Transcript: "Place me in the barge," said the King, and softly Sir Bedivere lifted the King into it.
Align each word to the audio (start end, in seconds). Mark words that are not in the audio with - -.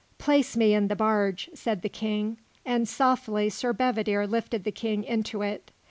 "Place 0.17 0.57
me 0.57 0.73
in 0.73 0.87
the 0.87 0.95
barge," 0.95 1.47
said 1.53 1.83
the 1.83 1.87
King, 1.87 2.39
and 2.65 2.87
softly 2.87 3.49
Sir 3.51 3.71
Bedivere 3.71 4.25
lifted 4.25 4.63
the 4.63 4.71
King 4.71 5.03
into 5.03 5.43
it. 5.43 5.69